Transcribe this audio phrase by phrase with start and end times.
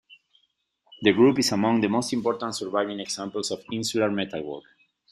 [1.03, 4.63] The group is among the most important surviving examples of Insular metalwork.